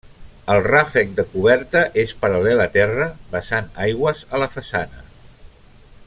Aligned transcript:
El 0.53 0.61
ràfec 0.67 1.11
de 1.19 1.25
coberta 1.33 1.83
és 2.05 2.13
paral·lel 2.23 2.63
a 2.65 2.67
terra, 2.79 3.07
vessant 3.35 3.69
aigües 3.89 4.27
a 4.39 4.45
la 4.45 4.49
façana. 4.59 5.05